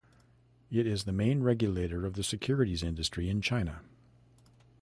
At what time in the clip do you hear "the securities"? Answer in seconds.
2.15-2.81